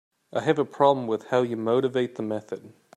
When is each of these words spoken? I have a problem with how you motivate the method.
I 0.33 0.39
have 0.41 0.57
a 0.57 0.65
problem 0.65 1.05
with 1.05 1.27
how 1.27 1.43
you 1.43 1.55
motivate 1.55 2.15
the 2.15 2.23
method. 2.23 2.73